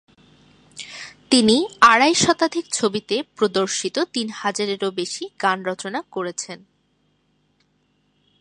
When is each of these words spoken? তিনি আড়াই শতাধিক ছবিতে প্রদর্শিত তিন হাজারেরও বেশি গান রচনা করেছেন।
তিনি 1.29 1.57
আড়াই 1.81 2.13
শতাধিক 2.13 2.65
ছবিতে 2.71 3.23
প্রদর্শিত 3.35 3.99
তিন 4.13 4.27
হাজারেরও 4.29 4.89
বেশি 4.91 5.23
গান 5.41 5.57
রচনা 5.65 5.99
করেছেন। 6.11 6.59